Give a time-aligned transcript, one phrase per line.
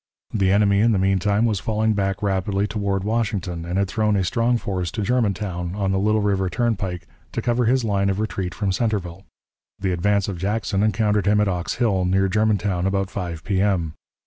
[0.33, 4.15] The enemy in the mean time was falling back rapidly toward Washington, and had thrown
[4.15, 8.19] a strong force to Germantown, on the Little River turnpike, to cover his line of
[8.19, 9.25] retreat from Centreville.
[9.77, 13.93] The advance of Jackson encountered him at Ox Hill, near Germantown, about 5 P.M.